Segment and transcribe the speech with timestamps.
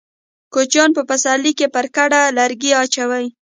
[0.53, 3.25] کوچيان په پسرلي کې پر کډه لرګي اچوي.